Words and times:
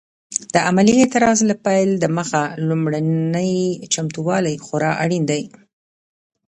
د 0.53 0.55
عملي 0.67 0.95
اعتراض 0.99 1.39
له 1.49 1.55
پیل 1.65 1.89
دمخه 2.03 2.43
لومړني 2.67 3.53
چمتووالي 3.93 4.55
خورا 4.65 4.91
اړین 5.03 5.23
دي. 5.31 5.43